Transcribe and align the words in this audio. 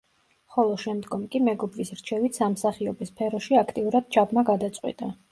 ხოლო 0.53 0.75
შემდგომ 0.83 1.25
კი 1.33 1.41
მეგობრის 1.47 1.91
რჩევით 1.99 2.39
სამსახიობო 2.41 3.07
სფეროში 3.09 3.59
აქტიურად 3.63 4.09
ჩაბმა 4.17 4.45
გადაწყვიტა. 4.49 5.11